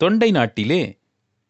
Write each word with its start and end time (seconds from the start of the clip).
தொண்டை 0.00 0.30
நாட்டிலே 0.30 0.98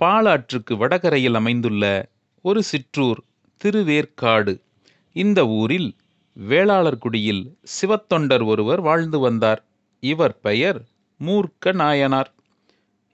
பாலாற்றுக்கு 0.00 0.76
வடகரையில் 0.76 1.34
அமைந்துள்ள 1.34 2.08
ஒரு 2.42 2.62
சிற்றூர் 2.62 3.22
திருவேற்காடு. 3.64 4.60
இந்த 5.12 5.46
ஊரில் 5.46 5.96
வேளாளர்குடியில் 6.48 7.42
சிவத்தொண்டர் 7.74 8.44
ஒருவர் 8.44 8.80
வாழ்ந்து 8.80 9.18
வந்தார். 9.18 9.64
இவர் 10.00 10.40
பெயர் 10.40 10.82
மூர்க்க 11.24 11.72
நாயனார். 11.72 12.34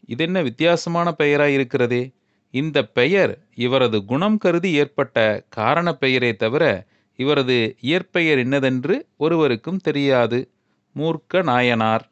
இதென்ன 0.06 0.42
வித்தியாசமான 0.42 1.14
பெயராயிருக்கிறதே. 1.18 2.12
இந்த 2.50 2.84
பெயர் 2.84 3.38
இவரது 3.54 4.04
குணம் 4.04 4.38
கருதி 4.38 4.72
ஏற்பட்ட 4.72 5.44
காரண 5.48 5.92
பெயரே 5.92 6.36
தவிர 6.36 6.86
இவரது 7.16 7.76
இயற்பெயர் 7.80 8.38
என்னதென்று 8.38 9.06
ஒருவருக்கும் 9.16 9.78
தெரியாது. 9.78 10.50
மூர்க்க 10.96 11.42
நாயனார். 11.42 12.10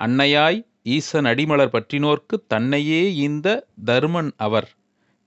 அன்னையாய் 0.00 0.68
ஈசன் 0.82 1.24
அடிமலர் 1.24 1.72
பற்றினோர்க்கு 1.72 2.36
தன்னையே 2.46 3.14
இந்த 3.14 3.66
தர்மன் 3.84 4.30
அவர். 4.36 4.68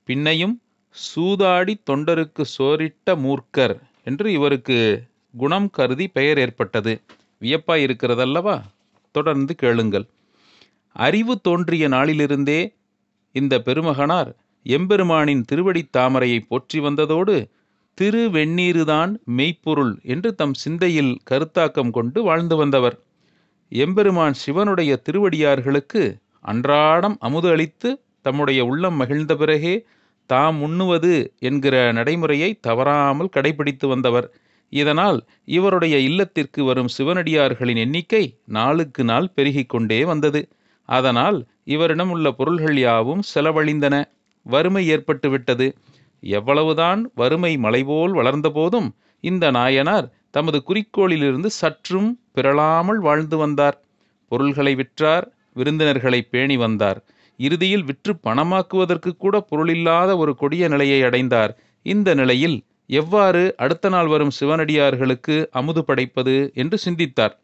பின்னையும் 0.07 0.55
சூதாடி 0.95 1.73
தொண்டருக்கு 1.89 2.43
சோரிட்ட 2.57 3.15
மூர்க்கர் 3.15 3.75
என்று 4.03 4.31
இவருக்கு 4.31 5.03
குணம் 5.37 5.69
கருதி 5.69 6.07
பெயர் 6.07 6.37
ஏற்பட்டது. 6.37 7.01
வியப்பாய் 7.41 7.83
இருக்கிறதல்லவா? 7.83 8.61
தொடர்ந்து 9.11 9.55
கேளுங்கள். 9.55 10.05
அறிவு 10.95 11.41
தோன்றிய 11.41 11.89
நாளிலிருந்தே 11.89 12.73
இந்த 13.31 13.59
பெருமகனார் 13.59 14.35
எம்பெருமானின் 14.65 15.43
திருவடித் 15.45 15.95
தாமரையை 15.97 16.39
போற்றி 16.47 16.79
வந்ததோடு 16.79 17.35
திருவெண்ணீருதான் 17.97 19.11
மெய்ப்பொருள் 19.37 20.01
என்று 20.03 20.35
தம் 20.35 20.53
சிந்தையில் 20.53 21.19
கருத்தாக்கம் 21.31 21.91
கொண்டு 21.91 22.23
வாழ்ந்து 22.23 22.55
வந்தவர். 22.55 22.97
எம்பெருமான் 23.73 24.33
சிவனுடைய 24.33 24.91
திருவடியார்களுக்கு 25.05 26.01
அன்றாடம் 26.41 27.17
அமுது 27.19 27.49
அளித்து 27.49 27.89
தம்முடைய 28.21 28.65
உள்ளம் 28.65 28.95
மகிழ்ந்த 28.95 29.35
பிறகே 29.35 29.75
தாம் 30.29 30.61
உண்ணுவது 30.61 31.13
என்கிற 31.39 31.75
நடைமுறையை 31.91 32.49
தவறாமல் 32.61 33.33
கடைபிடித்து 33.35 33.87
வந்தவர். 33.87 34.27
இதனால் 34.73 35.19
இவருடைய 35.45 35.95
இல்லத்திற்கு 35.99 36.63
வரும் 36.63 36.91
சிவனடியார்களின் 36.97 37.77
எண்ணிக்கை 37.77 38.23
நாளுக்கு 38.47 39.03
நாள் 39.03 39.29
பெருகிக் 39.35 39.69
கொண்டே 39.69 40.05
வந்தது. 40.05 40.41
அதனால் 40.89 41.39
இவரிடம் 41.63 42.09
உள்ள 42.09 42.31
பொருள்கள் 42.31 42.77
யாவும் 42.77 43.23
செலவழிந்தன. 43.33 43.95
வறுமை 44.45 44.83
ஏற்பட்டுவிட்டது. 44.91 45.67
எவ்வளவுதான் 46.23 47.11
வறுமை 47.15 47.57
மலைபோல் 47.57 48.13
வளர்ந்தபோதும் 48.13 48.89
இந்த 49.23 49.51
நாயனார் 49.51 50.07
தமது 50.33 50.59
குறிக்கோளிலிருந்து 50.67 51.49
சற்றும் 51.61 52.09
பிறழாமல் 52.31 52.99
வாழ்ந்து 52.99 53.37
வந்தார். 53.37 53.77
பொருள்களை 54.31 54.73
விற்றார் 54.75 55.25
விருந்தினர்களை 55.53 56.19
பேணி 56.23 56.55
வந்தார். 56.57 56.99
இறுதியில் 57.39 57.83
விற்று 57.83 58.13
பணமாக்குவதற்கு 58.23 59.11
கூட 59.17 59.35
பொருளில்லாத 59.49 60.11
ஒரு 60.17 60.31
கொடிய 60.35 60.67
நிலையை 60.67 60.99
அடைந்தார். 61.03 61.51
இந்த 61.85 62.09
நிலையில் 62.13 62.57
எவ்வாறு 62.89 63.43
அடுத்த 63.57 63.89
நாள் 63.89 64.07
வரும் 64.07 64.33
சிவனடியார்களுக்கு 64.39 65.35
அமுது 65.51 65.81
படைப்பது 65.85 66.35
என்று 66.53 66.77
சிந்தித்தார். 66.77 67.35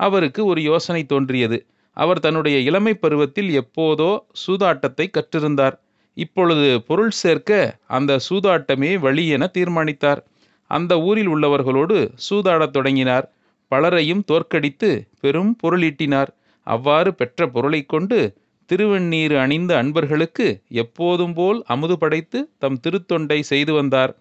அவருக்கு 0.00 0.40
ஒரு 0.44 0.60
யோசனை 0.62 1.02
தோன்றியது. 1.04 1.58
அவர் 1.96 2.20
தன்னுடைய 2.20 2.58
இளமை 2.58 2.94
பருவத்தில் 2.94 3.50
எப்போதோ 3.60 4.10
சூதாட்டத்தை 4.42 5.06
கற்றிருந்தார். 5.08 5.76
இப்பொழுது 6.16 6.68
பொருள் 6.82 7.14
சேர்க்க 7.22 7.78
அந்த 7.86 8.18
சூதாட்டமே 8.28 8.92
வழி 8.98 9.24
என 9.28 9.46
தீர்மானித்தார். 9.46 10.20
அந்த 10.72 11.00
ஊரில் 11.00 11.28
உள்ளவர்களோடு 11.28 11.98
சூதாடத் 12.28 12.70
தொடங்கினார். 12.70 13.26
பலரையும் 13.68 14.24
தோற்கடித்து 14.24 14.90
பெரும் 15.20 15.56
பொருளீட்டினார். 15.62 16.30
அவ்வாறு 16.66 17.14
பெற்ற 17.14 17.46
பொருளைக் 17.46 17.88
கொண்டு 17.88 18.18
திருவெண்ணீர் 18.66 19.34
அணிந்த 19.36 19.76
அன்பர்களுக்கு 19.76 20.46
எப்போதும் 20.68 21.34
போல் 21.34 21.62
அமுது 21.66 21.98
படைத்து 21.98 22.48
தம் 22.58 22.80
திருத்தொண்டை 22.80 23.40
செய்து 23.40 23.72
வந்தார். 23.72 24.12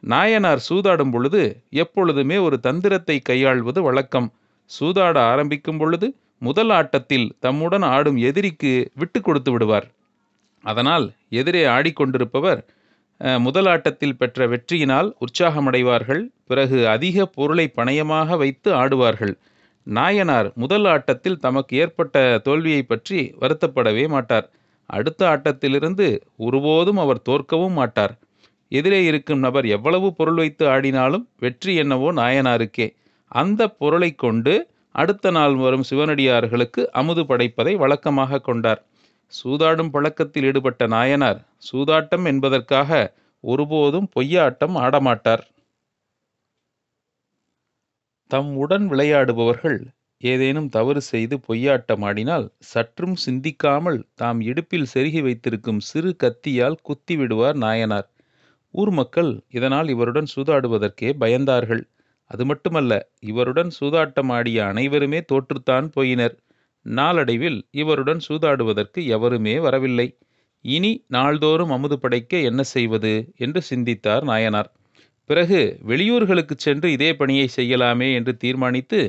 நாயனார் 0.00 0.64
சூதாடும் 0.68 1.10
பொழுது 1.10 1.42
எப்பொழுதுமே 1.70 2.36
ஒரு 2.36 2.60
தந்திரத்தை 2.60 3.20
கையாள்வது 3.20 3.82
வழக்கம். 3.82 4.32
சூதாட 4.80 5.16
ஆரம்பிக்கும் 5.16 5.78
பொழுது 5.78 6.06
முதல் 6.38 6.70
ஆட்டத்தில் 6.70 7.36
தம்முடன் 7.38 7.82
ஆடும் 7.82 8.16
எதிரிக்கு 8.16 8.90
விட்டு 8.94 9.20
கொடுத்து 9.20 9.52
விடுவார். 9.52 9.86
அதனால் 10.62 11.12
எதிரே 11.28 11.64
ஆடிக்கொண்டிருப்பவர் 11.64 12.60
முதல் 13.20 13.66
ஆட்டத்தில் 13.66 14.16
பெற்ற 14.16 14.46
வெற்றியினால் 14.48 15.08
உற்சாகமடைவார்கள். 15.24 16.22
பிறகு 16.46 16.78
அதிக 16.88 17.26
பொருளை 17.26 17.66
பணயமாக 17.76 18.36
வைத்து 18.36 18.70
ஆடுவார்கள். 18.74 19.34
நாயனார் 19.86 20.48
முதல் 20.54 20.84
ஆட்டத்தில் 20.84 21.38
தமக்கு 21.38 21.76
ஏற்பட்ட 21.76 22.22
தோல்வியை 22.44 22.82
பற்றி 22.82 23.18
வருத்தப்படவே 23.40 24.04
மாட்டார். 24.08 24.46
அடுத்த 24.90 25.20
ஆட்டத்திலிருந்து 25.26 26.06
ஒருபோதும் 26.36 26.96
அவர் 26.96 27.24
தோற்கவும் 27.28 27.76
மாட்டார். 27.80 28.14
எதிரே 28.72 29.00
இருக்கும் 29.04 29.38
நபர் 29.38 29.66
எவ்வளவு 29.66 30.08
பொருள் 30.12 30.34
வைத்து 30.34 30.64
ஆடினாலும் 30.66 31.24
வெற்றி 31.38 31.72
என்னவோ 31.74 32.08
நாயனாருக்கே. 32.12 32.86
அந்த 33.28 33.68
பொருளை 33.68 34.10
கொண்டு 34.14 34.54
அடுத்த 34.94 35.30
நாள் 35.30 35.54
வரும் 35.54 35.86
சிவனடியார்களுக்கு 35.90 36.82
அமுது 37.00 37.22
படைப்பதை 37.22 37.72
வழக்கமாக 37.76 38.40
கொண்டார். 38.40 38.80
சூதாடும் 39.34 39.90
பழக்கத்தில் 39.90 40.44
ஈடுபட்ட 40.44 40.86
நாயனார் 40.86 41.40
சூதாட்டம் 41.68 42.26
என்பதற்காக 42.26 42.90
ஒருபோதும் 43.44 44.08
பொய்யாட்டம் 44.16 44.76
ஆடமாட்டார். 44.84 45.44
தம் 48.30 48.50
உடன் 48.56 48.86
விளையாடுபவர்கள் 48.90 49.78
ஏதேனும் 50.20 50.68
தவறு 50.68 51.00
செய்து 51.02 51.36
பொய்யாட்டம் 51.48 52.04
ஆடினால் 52.04 52.46
சற்றும் 52.64 53.16
சிந்திக்காமல் 53.16 53.98
தாம் 54.14 54.40
இடுப்பில் 54.40 54.90
செருகி 54.94 55.20
வைத்திருக்கும் 55.22 55.80
சிறு 55.80 56.12
கத்தியால் 56.22 56.78
குத்தி 56.82 57.16
விடுவார் 57.16 57.56
நாயனார். 57.56 58.08
ஊர் 58.74 58.90
மக்கள் 58.90 59.32
இதனால் 59.50 59.88
இவருடன் 59.88 60.28
சூதாடுவதற்கே 60.34 61.10
பயந்தார்கள். 61.22 61.84
அது 62.30 62.44
மட்டுமல்ல 62.46 62.92
இவருடன் 63.30 63.70
சூதாட்டம் 63.80 64.30
ஆடிய 64.30 64.58
அனைவருமே 64.66 65.20
தோற்றுத்தான் 65.32 65.88
போயினர். 65.96 66.36
நாளடைவில் 66.86 67.58
இவருடன் 67.72 68.20
சூதாடுவதற்கு 68.28 69.00
எவருமே 69.06 69.58
வரவில்லை. 69.58 70.06
இனி 70.64 71.04
நாள்தோறும் 71.08 71.70
அமுது 71.70 71.98
படைக்க 71.98 72.36
என்ன 72.40 72.62
செய்வது? 72.66 73.12
என்று 73.36 73.62
சிந்தித்தார் 73.62 74.24
நாயனார். 74.24 74.70
பிறகு 75.30 75.60
வெளியூர்களுக்கு 75.86 76.54
சென்று 76.56 76.92
இதே 76.92 77.14
பணியை 77.14 77.48
செய்யலாமே 77.56 78.14
என்று 78.14 78.36
தீர்மானித்து 78.36 79.00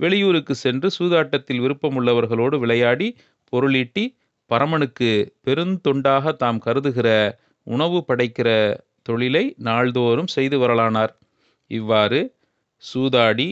வெளியூருக்கு 0.00 0.54
சென்று 0.54 0.88
சூதாட்டத்தில் 0.98 1.60
விருப்பமுள்ளவர்களோடு 1.60 2.56
விளையாடி 2.58 3.08
பொருளீட்டி 3.52 4.04
பரமனுக்கு 4.50 5.10
பெருந்தொண்டாக 5.46 6.32
தாம் 6.32 6.58
கருதுகிற 6.58 7.08
உணவு 7.66 8.04
படைக்கிற 8.08 8.48
தொழிலை 9.02 9.44
நாள்தோறும் 9.58 10.26
செய்து 10.26 10.58
வரலானார். 10.58 11.12
இவ்வாறு 11.70 12.20
சூதாடி 12.82 13.48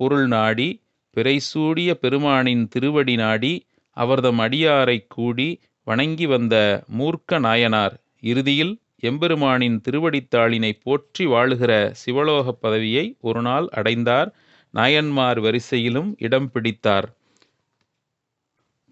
பொருள் 0.00 0.26
நாடி 0.26 0.68
பிறைசூடிய 1.16 1.90
பெருமானின் 1.94 2.68
திருவடி 2.68 3.14
நாடி 3.16 3.66
அவர்தம் 3.96 4.38
அடியாரைக் 4.38 5.06
கூடி 5.08 5.60
வணங்கி 5.84 6.26
வந்த 6.26 6.84
மூர்க்க 6.98 7.38
நாயனார் 7.38 7.94
இறுதியில் 8.20 8.74
எம்பெருமானின் 9.02 9.80
திருவடித்தாளினை 9.88 10.72
போற்றி 10.82 11.26
வாழுகிற 11.26 11.72
சிவலோகப் 12.06 12.60
பதவியை 12.60 13.16
ஒரு 13.20 13.42
நாள் 13.42 13.68
அடைந்தார். 13.70 14.30
நாயன்மார் 14.74 15.40
வரிசையிலும் 15.40 16.14
இடம் 16.18 16.50
பிடித்தார். 16.50 17.08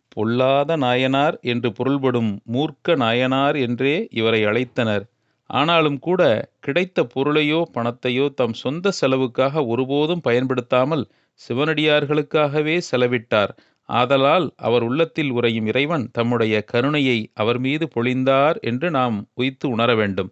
பொல்லாத 0.08 0.76
நாயனார் 0.76 1.38
என்று 1.42 1.72
பொருள்படும் 1.72 2.40
மூர்க்க 2.52 2.96
நாயனார் 2.96 3.56
என்றே 3.56 4.08
இவரை 4.10 4.44
அழைத்தனர். 4.44 5.04
ஆனாலும் 5.50 5.98
கூட 5.98 6.22
கிடைத்த 6.60 7.08
பொருளையோ 7.14 7.62
பணத்தையோ 7.74 8.34
தம் 8.34 8.52
சொந்த 8.52 8.90
செலவுக்காக 8.90 9.64
ஒருபோதும் 9.66 10.20
பயன்படுத்தாமல் 10.20 11.04
சிவனடியார்களுக்காகவே 11.40 12.80
செலவிட்டார். 12.90 13.52
ஆதலால் 13.88 14.52
அவர் 14.56 14.82
உள்ளத்தில் 14.82 15.30
உறையும் 15.30 15.66
இறைவன் 15.66 16.10
தம்முடைய 16.12 16.64
கருணையை 16.64 17.30
அவர் 17.34 17.58
மீது 17.58 17.88
பொழிந்தார் 17.94 18.60
என்று 18.60 18.90
நாம் 18.90 19.28
உய்த்து 19.34 19.68
உணர 19.68 19.94
வேண்டும். 19.94 20.30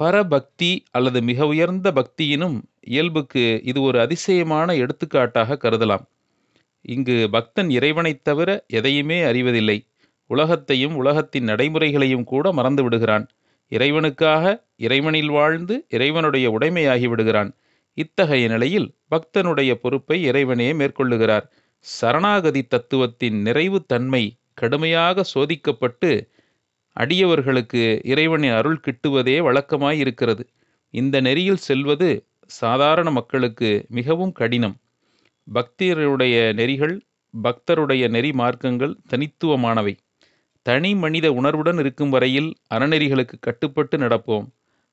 பரபக்தி 0.00 0.84
அல்லது 0.90 1.22
மிக 1.22 1.46
உயர்ந்த 1.46 1.92
பக்தியினும் 1.92 2.56
இயல்புக்கு 2.86 3.60
இது 3.62 3.82
ஒரு 3.82 4.00
அதிசயமான 4.00 4.74
எடுத்துக்காட்டாக 4.74 5.58
கருதலாம். 5.62 6.04
இங்கு 6.84 7.28
பக்தன் 7.30 7.70
இறைவனைத் 7.70 8.24
தவிர 8.24 8.64
எதையுமே 8.68 9.22
அறிவதில்லை. 9.22 9.78
உலகத்தையும் 10.30 10.94
உலகத்தின் 10.96 11.48
நடைமுறைகளையும் 11.48 12.24
கூட 12.24 12.52
மறந்து 12.52 12.82
விடுகிறான் 12.82 13.26
இறைவனுக்காக 13.72 14.44
இறைவனில் 14.76 15.30
வாழ்ந்து 15.30 15.74
இறைவனுடைய 15.88 16.46
உடைமையாகி 16.58 17.06
விடுகிறான். 17.08 17.50
இத்தகைய 17.98 18.48
நிலையில் 18.48 18.88
பக்தனுடைய 19.10 19.72
பொறுப்பை 19.74 20.18
இறைவனே 20.22 20.68
மேற்கொள்ளுகிறார். 20.72 21.46
சரணாகதி 21.84 22.62
தத்துவத்தின் 22.64 23.38
நிறைவு 23.40 23.78
தன்மை 23.84 24.24
கடுமையாக 24.54 25.24
சோதிக்கப்பட்டு 25.34 26.10
அடியவர்களுக்கு 26.96 27.82
இறைவனின் 28.04 28.52
அருள் 28.52 28.80
கிட்டுவதே 28.86 29.36
வழக்கமாய் 29.46 29.98
இருக்கிறது 29.98 30.44
இந்த 30.94 31.16
நெறியில் 31.20 31.64
செல்வது 31.68 32.08
சாதாரண 32.50 33.10
மக்களுக்கு 33.10 33.70
மிகவும் 33.88 34.32
கடினம். 34.32 34.76
பக்தருடைய 35.46 36.36
நெறிகள் 36.52 36.94
பக்தருடைய 37.34 38.04
நெறி 38.08 38.30
மார்க்கங்கள் 38.30 38.94
தனித்துவமானவை. 39.10 39.94
தனி 40.62 40.94
மனித 40.94 41.32
உணர்வுடன் 41.32 41.78
இருக்கும் 41.78 42.10
வரையில் 42.10 42.56
அறநெறிகளுக்கு 42.74 43.36
கட்டுப்பட்டு 43.40 43.98
நடப்போம். 43.98 44.46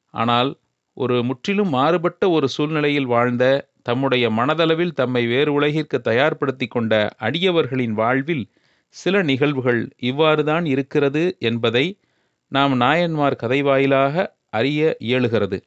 ஆனால் 0.10 0.60
ஒரு 0.94 1.24
முற்றிலும் 1.24 1.70
மாறுபட்ட 1.70 2.30
ஒரு 2.30 2.48
சூழ்நிலையில் 2.48 3.06
வாழ்ந்த 3.06 3.72
தம்முடைய 3.82 4.30
மனதளவில் 4.30 4.94
தம்மை 4.94 5.28
வேறு 5.28 5.54
உலகிற்கு 5.54 6.02
தயார்படுத்தி 6.04 6.68
கொண்ட 6.68 7.10
அடியவர்களின் 7.20 7.92
வாழ்வில் 7.92 8.50
சில 8.88 9.22
நிகழ்வுகள் 9.22 9.94
இவ்வாறுதான் 10.02 10.66
இருக்கிறது 10.66 11.36
என்பதை 11.40 12.00
நாம் 12.48 12.76
நாயன்மார் 12.78 13.36
கதை 13.36 13.62
வாயிலாக 13.62 14.36
அறிய 14.50 14.98
இயலுகிறது. 15.00 15.58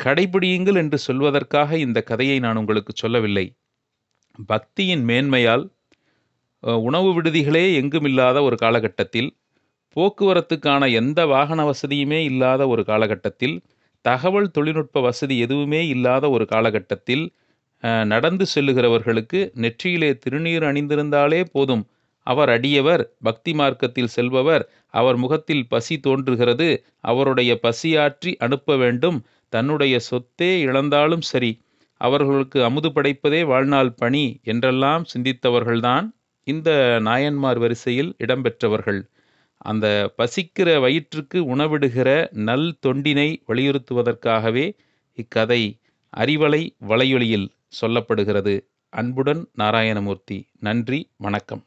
கடைபிடியுங்கள் 0.00 0.74
என்று 0.74 0.98
சொல்வதற்காக 1.08 1.72
இந்த 1.72 2.00
கதையை 2.02 2.38
நான் 2.38 2.56
உங்களுக்கு 2.56 2.92
சொல்லவில்லை. 2.96 3.46
பக்தியின் 4.48 5.04
மேன்மையால் 5.04 5.64
உணவு 6.82 7.10
விடுதிகளே 7.12 7.74
எங்குமில்லாத 7.74 8.42
ஒரு 8.42 8.56
காலகட்டத்தில் 8.56 9.30
போக்குவரத்துக்கான 9.96 10.92
எந்த 10.92 11.26
வாகன 11.26 11.70
வசதியுமே 11.70 12.20
இல்லாத 12.22 12.68
ஒரு 12.68 12.84
காலகட்டத்தில் 12.84 13.56
தகவல் 14.04 14.50
தொழில்நுட்ப 14.50 15.00
வசதி 15.00 15.38
எதுவுமே 15.38 15.88
இல்லாத 15.88 16.30
ஒரு 16.30 16.44
காலகட்டத்தில் 16.46 17.24
நடந்து 18.04 18.44
செல்லுகிறவர்களுக்கு 18.54 19.40
நெற்றியிலே 19.54 20.10
திருநீர் 20.24 20.64
அணிந்திருந்தாலே 20.64 21.44
போதும். 21.52 21.84
அவர் 22.26 22.48
அடியவர் 22.48 23.02
பக்தி 23.18 23.52
மார்க்கத்தில் 23.54 24.12
செல்பவர் 24.16 24.64
அவர் 24.90 25.16
முகத்தில் 25.16 25.66
பசி 25.68 26.00
தோன்றுகிறது 26.00 26.68
அவருடைய 27.00 27.58
பசியாற்றி 27.58 28.36
அனுப்ப 28.36 28.76
வேண்டும் 28.76 29.18
தன்னுடைய 29.52 29.94
சொத்தே 30.10 30.50
இழந்தாலும் 30.60 31.20
சரி. 31.20 31.52
அவர்களுக்கு 32.00 32.64
அமுது 32.64 32.88
படைப்பதே 32.88 33.46
வாழ்நாள் 33.46 33.92
பணி 33.92 34.24
என்றெல்லாம் 34.42 35.04
சிந்தித்தவர்கள்தான் 35.14 36.06
இந்த 36.44 36.98
நாயன்மார் 37.00 37.58
வரிசையில் 37.58 38.14
இடம்பெற்றவர்கள். 38.18 39.00
அந்த 39.56 40.14
பசிக்கிற 40.18 40.80
வயிற்றுக்கு 40.80 41.56
உணவிடுகிற 41.56 42.08
நல் 42.38 42.78
தொண்டினை 42.86 43.28
வலியுறுத்துவதற்காகவே 43.48 44.66
இக்கதை 45.18 45.62
அறிவலை 46.16 46.62
வலையொலியில் 46.88 47.48
சொல்லப்படுகிறது. 47.80 48.54
அன்புடன் 48.92 49.48
நாராயணமூர்த்தி. 49.58 50.38
நன்றி 50.60 51.10
வணக்கம். 51.16 51.62